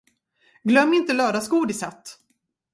Glöm 0.63 0.93
inte 0.93 1.13
lördagsgodiset! 1.13 2.19